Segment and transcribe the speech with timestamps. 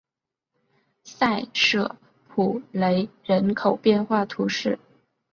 [1.03, 1.95] 塞舍
[2.27, 4.79] 普雷人口变化图示